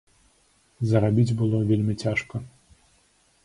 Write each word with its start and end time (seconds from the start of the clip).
Зарабіць 0.93 1.37
было 1.43 1.61
вельмі 1.69 1.93
цяжка. 2.07 2.35